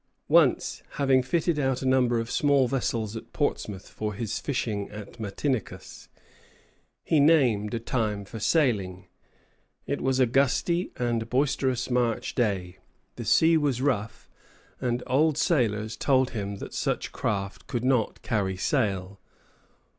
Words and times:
Once, 0.29 0.81
having 0.93 1.21
fitted 1.21 1.59
out 1.59 1.83
a 1.83 1.87
number 1.87 2.19
of 2.19 2.31
small 2.31 2.67
vessels 2.67 3.15
at 3.15 3.31
Portsmouth 3.33 3.87
for 3.87 4.15
his 4.15 4.39
fishing 4.39 4.89
at 4.89 5.19
Matinicus, 5.19 6.07
he 7.03 7.19
named 7.19 7.75
a 7.75 7.79
time 7.79 8.25
for 8.25 8.39
sailing. 8.39 9.05
It 9.85 10.01
was 10.01 10.19
a 10.19 10.25
gusty 10.25 10.91
and 10.97 11.29
boisterous 11.29 11.91
March 11.91 12.33
day, 12.33 12.79
the 13.15 13.25
sea 13.25 13.57
was 13.57 13.79
rough, 13.79 14.27
and 14.79 15.03
old 15.05 15.37
sailors 15.37 15.95
told 15.97 16.31
him 16.31 16.55
that 16.55 16.73
such 16.73 17.11
craft 17.11 17.67
could 17.67 17.85
not 17.85 18.23
carry 18.23 18.57
sail. 18.57 19.19